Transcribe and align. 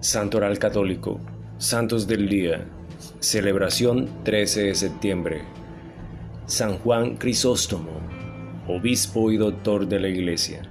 Santoral 0.00 0.58
Católico, 0.58 1.20
Santos 1.58 2.06
del 2.06 2.26
Día, 2.26 2.64
celebración 3.18 4.08
13 4.24 4.62
de 4.62 4.74
septiembre. 4.74 5.42
San 6.46 6.78
Juan 6.78 7.16
Crisóstomo, 7.16 7.90
obispo 8.66 9.30
y 9.30 9.36
doctor 9.36 9.86
de 9.86 10.00
la 10.00 10.08
Iglesia. 10.08 10.62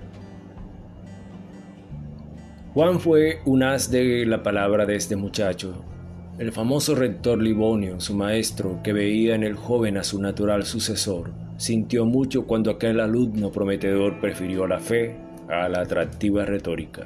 Juan 2.73 2.99
fue 2.99 3.41
un 3.45 3.61
as 3.61 3.91
de 3.91 4.25
la 4.25 4.41
palabra 4.41 4.87
de 4.87 4.95
este 4.95 5.15
muchacho, 5.15 5.75
el 6.39 6.51
famoso 6.51 6.95
rector 6.95 7.39
Livonio, 7.39 7.99
su 7.99 8.15
maestro, 8.15 8.79
que 8.83 8.93
veía 8.93 9.35
en 9.35 9.43
el 9.43 9.53
joven 9.53 9.97
a 9.97 10.03
su 10.03 10.19
natural 10.19 10.65
sucesor, 10.65 11.29
sintió 11.57 12.03
mucho 12.03 12.47
cuando 12.47 12.71
aquel 12.71 12.99
alumno 12.99 13.51
prometedor 13.51 14.19
prefirió 14.19 14.65
la 14.65 14.79
fe 14.79 15.15
a 15.47 15.69
la 15.69 15.81
atractiva 15.81 16.45
retórica. 16.45 17.05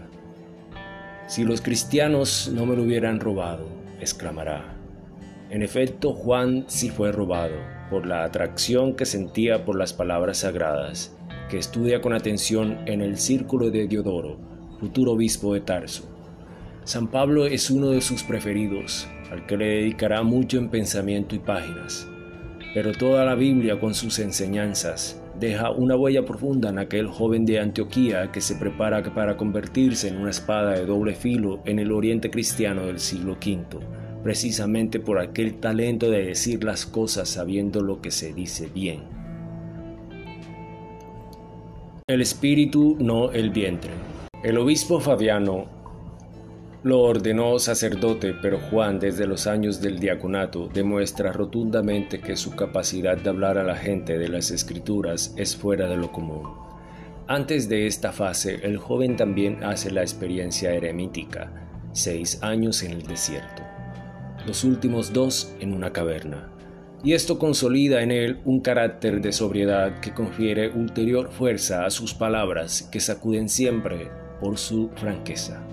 Si 1.27 1.43
los 1.43 1.61
cristianos 1.61 2.51
no 2.53 2.65
me 2.65 2.75
lo 2.75 2.83
hubieran 2.83 3.19
robado, 3.19 3.67
exclamará. 3.99 4.75
En 5.49 5.63
efecto, 5.63 6.13
Juan 6.13 6.65
sí 6.67 6.89
fue 6.89 7.11
robado 7.11 7.55
por 7.89 8.05
la 8.05 8.23
atracción 8.23 8.95
que 8.95 9.05
sentía 9.05 9.65
por 9.65 9.77
las 9.77 9.93
palabras 9.93 10.39
sagradas, 10.39 11.15
que 11.49 11.57
estudia 11.57 12.01
con 12.01 12.13
atención 12.13 12.79
en 12.87 13.01
el 13.01 13.17
círculo 13.17 13.71
de 13.71 13.87
Diodoro, 13.87 14.37
futuro 14.79 15.13
obispo 15.13 15.53
de 15.53 15.61
Tarso. 15.61 16.03
San 16.83 17.07
Pablo 17.07 17.45
es 17.45 17.69
uno 17.69 17.91
de 17.91 18.01
sus 18.01 18.23
preferidos, 18.23 19.07
al 19.31 19.45
que 19.45 19.55
le 19.55 19.67
dedicará 19.67 20.23
mucho 20.23 20.57
en 20.57 20.69
pensamiento 20.69 21.35
y 21.35 21.39
páginas. 21.39 22.07
Pero 22.73 22.91
toda 22.91 23.23
la 23.23 23.35
Biblia 23.35 23.79
con 23.79 23.93
sus 23.93 24.19
enseñanzas 24.19 25.22
deja 25.43 25.71
una 25.71 25.97
huella 25.97 26.23
profunda 26.23 26.69
en 26.69 26.79
aquel 26.79 27.07
joven 27.07 27.45
de 27.45 27.59
Antioquía 27.59 28.31
que 28.31 28.39
se 28.39 28.55
prepara 28.55 29.03
para 29.13 29.35
convertirse 29.35 30.07
en 30.07 30.15
una 30.17 30.29
espada 30.29 30.71
de 30.71 30.85
doble 30.85 31.15
filo 31.15 31.59
en 31.65 31.79
el 31.79 31.91
oriente 31.91 32.29
cristiano 32.29 32.85
del 32.85 32.99
siglo 32.99 33.33
V, 33.33 33.79
precisamente 34.23 35.01
por 35.01 35.19
aquel 35.19 35.55
talento 35.55 36.09
de 36.09 36.23
decir 36.23 36.63
las 36.63 36.85
cosas 36.85 37.27
sabiendo 37.27 37.81
lo 37.81 37.99
que 37.99 38.09
se 38.09 38.33
dice 38.33 38.69
bien. 38.73 39.01
El 42.07 42.21
espíritu, 42.21 42.95
no 42.99 43.31
el 43.33 43.49
vientre. 43.49 43.91
El 44.43 44.57
obispo 44.57 45.01
Fabiano 45.01 45.82
lo 46.83 46.99
ordenó 46.99 47.59
sacerdote, 47.59 48.33
pero 48.33 48.59
Juan 48.59 48.99
desde 48.99 49.25
los 49.25 49.47
años 49.47 49.79
del 49.79 49.99
diaconato 49.99 50.67
demuestra 50.67 51.31
rotundamente 51.31 52.19
que 52.19 52.35
su 52.35 52.57
capacidad 52.57 53.17
de 53.17 53.29
hablar 53.29 53.57
a 53.57 53.63
la 53.63 53.77
gente 53.77 54.17
de 54.17 54.27
las 54.27 54.51
escrituras 54.51 55.33
es 55.37 55.55
fuera 55.55 55.87
de 55.87 55.95
lo 55.95 56.11
común. 56.11 56.43
Antes 57.25 57.69
de 57.69 57.87
esta 57.87 58.11
fase, 58.11 58.59
el 58.63 58.77
joven 58.77 59.15
también 59.15 59.63
hace 59.63 59.91
la 59.91 60.01
experiencia 60.01 60.73
eremítica, 60.73 61.53
seis 61.93 62.43
años 62.43 62.83
en 62.83 62.91
el 62.91 63.03
desierto, 63.03 63.63
los 64.45 64.65
últimos 64.65 65.13
dos 65.13 65.55
en 65.61 65.73
una 65.73 65.93
caverna. 65.93 66.51
Y 67.01 67.13
esto 67.13 67.39
consolida 67.39 68.01
en 68.01 68.11
él 68.11 68.41
un 68.43 68.59
carácter 68.59 69.21
de 69.21 69.31
sobriedad 69.31 70.01
que 70.01 70.13
confiere 70.13 70.69
ulterior 70.69 71.31
fuerza 71.31 71.85
a 71.85 71.89
sus 71.91 72.13
palabras 72.13 72.89
que 72.91 72.99
sacuden 72.99 73.47
siempre 73.47 74.09
por 74.41 74.57
su 74.57 74.89
franqueza 74.95 75.65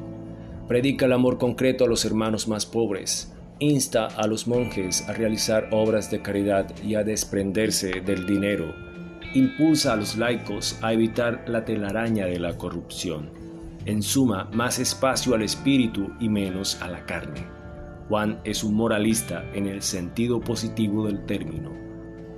predica 0.70 1.06
el 1.06 1.12
amor 1.14 1.36
concreto 1.36 1.84
a 1.84 1.88
los 1.88 2.04
hermanos 2.04 2.46
más 2.46 2.64
pobres, 2.64 3.34
insta 3.58 4.06
a 4.06 4.28
los 4.28 4.46
monjes 4.46 5.08
a 5.08 5.12
realizar 5.12 5.68
obras 5.72 6.12
de 6.12 6.22
caridad 6.22 6.72
y 6.84 6.94
a 6.94 7.02
desprenderse 7.02 8.00
del 8.02 8.24
dinero, 8.24 8.72
impulsa 9.34 9.94
a 9.94 9.96
los 9.96 10.16
laicos 10.16 10.78
a 10.80 10.92
evitar 10.92 11.42
la 11.48 11.64
telaraña 11.64 12.26
de 12.26 12.38
la 12.38 12.56
corrupción, 12.56 13.30
en 13.84 14.00
suma, 14.00 14.48
más 14.52 14.78
espacio 14.78 15.34
al 15.34 15.42
espíritu 15.42 16.12
y 16.20 16.28
menos 16.28 16.80
a 16.80 16.88
la 16.88 17.04
carne. 17.04 17.48
Juan 18.08 18.40
es 18.44 18.62
un 18.62 18.74
moralista 18.74 19.44
en 19.52 19.66
el 19.66 19.82
sentido 19.82 20.38
positivo 20.38 21.04
del 21.08 21.26
término 21.26 21.89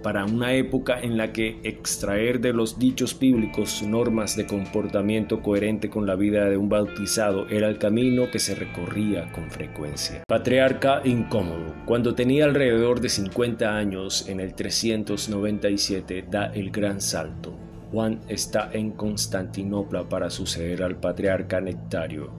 para 0.02 0.24
una 0.24 0.54
época 0.54 1.00
en 1.00 1.16
la 1.16 1.32
que 1.32 1.60
extraer 1.62 2.40
de 2.40 2.52
los 2.52 2.78
dichos 2.78 3.18
bíblicos 3.18 3.82
normas 3.82 4.36
de 4.36 4.46
comportamiento 4.46 5.40
coherente 5.40 5.88
con 5.88 6.06
la 6.06 6.16
vida 6.16 6.46
de 6.46 6.56
un 6.56 6.68
bautizado 6.68 7.48
era 7.48 7.68
el 7.68 7.78
camino 7.78 8.30
que 8.30 8.38
se 8.38 8.54
recorría 8.54 9.30
con 9.32 9.50
frecuencia. 9.50 10.24
Patriarca 10.26 11.02
incómodo. 11.04 11.74
Cuando 11.86 12.14
tenía 12.14 12.44
alrededor 12.44 13.00
de 13.00 13.08
50 13.08 13.76
años, 13.76 14.28
en 14.28 14.40
el 14.40 14.54
397, 14.54 16.26
da 16.30 16.46
el 16.46 16.70
gran 16.70 17.00
salto. 17.00 17.54
Juan 17.90 18.20
está 18.28 18.70
en 18.72 18.92
Constantinopla 18.92 20.08
para 20.08 20.30
suceder 20.30 20.82
al 20.82 20.96
patriarca 20.96 21.60
Nectario. 21.60 22.30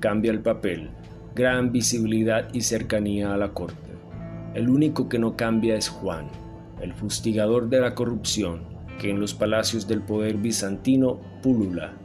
Cambia 0.00 0.32
el 0.32 0.40
papel, 0.40 0.90
gran 1.34 1.70
visibilidad 1.70 2.48
y 2.52 2.62
cercanía 2.62 3.32
a 3.32 3.36
la 3.36 3.50
corte. 3.50 3.90
El 4.54 4.68
único 4.68 5.08
que 5.08 5.18
no 5.18 5.36
cambia 5.36 5.76
es 5.76 5.88
Juan, 5.88 6.28
el 6.80 6.92
fustigador 6.92 7.68
de 7.68 7.80
la 7.80 7.94
corrupción, 7.94 8.62
que 8.98 9.10
en 9.10 9.20
los 9.20 9.34
palacios 9.34 9.86
del 9.86 10.02
poder 10.02 10.36
bizantino 10.36 11.20
pulula, 11.42 11.96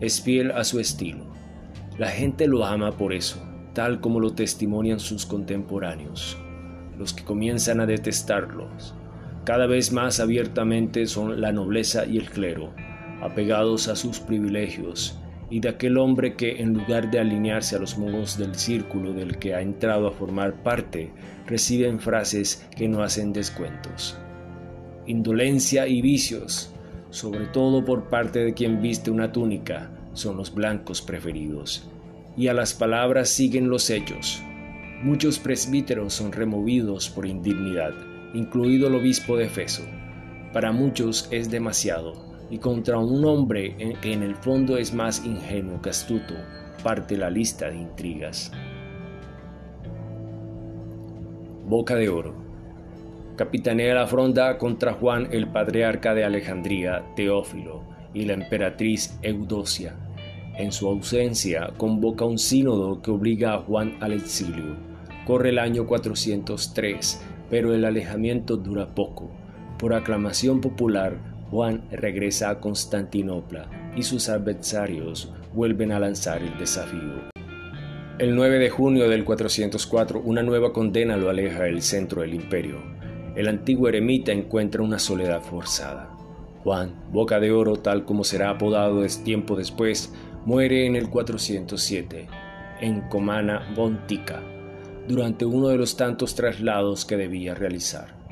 es 0.00 0.20
fiel 0.20 0.50
a 0.50 0.64
su 0.64 0.80
estilo. 0.80 1.24
La 1.98 2.08
gente 2.08 2.46
lo 2.46 2.64
ama 2.64 2.92
por 2.92 3.12
eso, 3.12 3.42
tal 3.72 4.00
como 4.00 4.20
lo 4.20 4.34
testimonian 4.34 5.00
sus 5.00 5.26
contemporáneos. 5.26 6.36
Los 6.98 7.12
que 7.12 7.24
comienzan 7.24 7.80
a 7.80 7.86
detestarlos, 7.86 8.94
cada 9.44 9.66
vez 9.66 9.92
más 9.92 10.20
abiertamente 10.20 11.06
son 11.06 11.40
la 11.40 11.52
nobleza 11.52 12.06
y 12.06 12.16
el 12.16 12.30
clero, 12.30 12.72
apegados 13.20 13.88
a 13.88 13.96
sus 13.96 14.20
privilegios, 14.20 15.18
y 15.50 15.60
de 15.60 15.68
aquel 15.68 15.98
hombre 15.98 16.34
que, 16.34 16.60
en 16.62 16.74
lugar 16.74 17.10
de 17.10 17.20
alinearse 17.20 17.76
a 17.76 17.78
los 17.78 17.98
modos 17.98 18.38
del 18.38 18.54
círculo 18.54 19.12
del 19.12 19.38
que 19.38 19.54
ha 19.54 19.60
entrado 19.60 20.06
a 20.06 20.12
formar 20.12 20.62
parte, 20.62 21.10
reciben 21.46 22.00
frases 22.00 22.66
que 22.76 22.88
no 22.88 23.02
hacen 23.02 23.32
descuentos. 23.32 24.18
Indolencia 25.06 25.86
y 25.86 26.00
vicios, 26.00 26.72
sobre 27.10 27.46
todo 27.46 27.84
por 27.84 28.08
parte 28.08 28.40
de 28.40 28.54
quien 28.54 28.80
viste 28.80 29.10
una 29.10 29.32
túnica, 29.32 29.90
son 30.14 30.36
los 30.36 30.54
blancos 30.54 31.02
preferidos. 31.02 31.88
Y 32.36 32.48
a 32.48 32.54
las 32.54 32.74
palabras 32.74 33.28
siguen 33.28 33.68
los 33.68 33.90
hechos. 33.90 34.42
Muchos 35.02 35.38
presbíteros 35.38 36.14
son 36.14 36.32
removidos 36.32 37.10
por 37.10 37.26
indignidad, 37.26 37.92
incluido 38.32 38.88
el 38.88 38.94
obispo 38.94 39.36
de 39.36 39.44
Efeso. 39.44 39.82
Para 40.52 40.72
muchos 40.72 41.28
es 41.30 41.50
demasiado, 41.50 42.33
y 42.54 42.58
contra 42.58 42.98
un 42.98 43.24
hombre 43.24 43.74
que 44.00 44.12
en 44.12 44.22
el 44.22 44.36
fondo 44.36 44.76
es 44.78 44.94
más 44.94 45.26
ingenuo 45.26 45.82
que 45.82 45.90
astuto, 45.90 46.34
parte 46.84 47.16
la 47.16 47.28
lista 47.28 47.68
de 47.68 47.78
intrigas. 47.78 48.52
Boca 51.66 51.96
de 51.96 52.08
Oro. 52.08 52.32
Capitanea 53.34 53.92
la 53.92 54.06
fronda 54.06 54.56
contra 54.56 54.92
Juan 54.92 55.26
el 55.32 55.48
patriarca 55.48 56.14
de 56.14 56.22
Alejandría, 56.22 57.02
Teófilo, 57.16 57.82
y 58.14 58.24
la 58.24 58.34
emperatriz 58.34 59.18
Eudocia. 59.22 59.96
En 60.56 60.70
su 60.70 60.86
ausencia 60.86 61.72
convoca 61.76 62.24
un 62.24 62.38
sínodo 62.38 63.02
que 63.02 63.10
obliga 63.10 63.54
a 63.54 63.62
Juan 63.62 63.96
al 63.98 64.12
exilio. 64.12 64.76
Corre 65.26 65.48
el 65.48 65.58
año 65.58 65.88
403, 65.88 67.20
pero 67.50 67.74
el 67.74 67.84
alejamiento 67.84 68.56
dura 68.56 68.94
poco. 68.94 69.28
Por 69.76 69.92
aclamación 69.92 70.60
popular, 70.60 71.33
Juan 71.50 71.82
regresa 71.90 72.50
a 72.50 72.60
Constantinopla 72.60 73.92
y 73.96 74.02
sus 74.02 74.28
adversarios 74.28 75.32
vuelven 75.52 75.92
a 75.92 76.00
lanzar 76.00 76.42
el 76.42 76.56
desafío. 76.58 77.30
El 78.18 78.36
9 78.36 78.58
de 78.58 78.70
junio 78.70 79.08
del 79.08 79.24
404, 79.24 80.20
una 80.20 80.42
nueva 80.42 80.72
condena 80.72 81.16
lo 81.16 81.30
aleja 81.30 81.64
del 81.64 81.82
centro 81.82 82.22
del 82.22 82.34
imperio. 82.34 82.76
El 83.34 83.48
antiguo 83.48 83.88
eremita 83.88 84.30
encuentra 84.30 84.82
una 84.82 85.00
soledad 85.00 85.42
forzada. 85.42 86.10
Juan, 86.62 86.94
Boca 87.10 87.40
de 87.40 87.50
Oro, 87.50 87.76
tal 87.76 88.04
como 88.04 88.22
será 88.24 88.50
apodado 88.50 89.04
tiempo 89.24 89.56
después, 89.56 90.12
muere 90.46 90.86
en 90.86 90.94
el 90.96 91.10
407, 91.10 92.26
en 92.80 93.00
Comana 93.08 93.72
Bontica, 93.74 94.42
durante 95.08 95.44
uno 95.44 95.68
de 95.68 95.76
los 95.76 95.96
tantos 95.96 96.34
traslados 96.34 97.04
que 97.04 97.16
debía 97.16 97.54
realizar. 97.54 98.23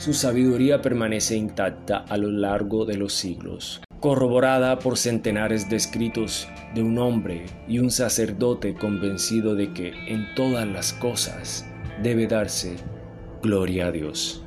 Su 0.00 0.14
sabiduría 0.14 0.80
permanece 0.80 1.36
intacta 1.36 1.98
a 1.98 2.16
lo 2.16 2.30
largo 2.30 2.86
de 2.86 2.96
los 2.96 3.12
siglos, 3.12 3.82
corroborada 4.00 4.78
por 4.78 4.96
centenares 4.96 5.68
de 5.68 5.76
escritos 5.76 6.48
de 6.74 6.82
un 6.82 6.96
hombre 6.96 7.44
y 7.68 7.80
un 7.80 7.90
sacerdote 7.90 8.74
convencido 8.74 9.54
de 9.54 9.74
que 9.74 9.92
en 10.08 10.34
todas 10.34 10.66
las 10.66 10.94
cosas 10.94 11.66
debe 12.02 12.26
darse 12.26 12.76
gloria 13.42 13.88
a 13.88 13.92
Dios. 13.92 14.42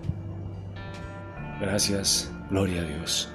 Gracias, 1.61 2.33
gloria 2.50 2.81
a 2.81 2.85
Dios. 2.85 3.31